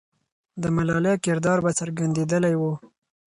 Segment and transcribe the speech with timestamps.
[0.61, 2.73] د ملالۍ کردار به څرګندېدلی وو.